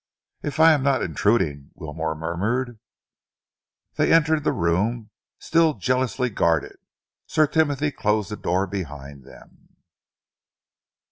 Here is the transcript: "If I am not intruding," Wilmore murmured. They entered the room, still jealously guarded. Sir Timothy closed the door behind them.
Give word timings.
"If 0.41 0.59
I 0.59 0.71
am 0.71 0.81
not 0.81 1.03
intruding," 1.03 1.69
Wilmore 1.75 2.15
murmured. 2.15 2.79
They 3.97 4.11
entered 4.11 4.43
the 4.43 4.51
room, 4.51 5.11
still 5.37 5.75
jealously 5.75 6.31
guarded. 6.31 6.77
Sir 7.27 7.45
Timothy 7.45 7.91
closed 7.91 8.31
the 8.31 8.35
door 8.35 8.65
behind 8.65 9.25
them. 9.25 9.77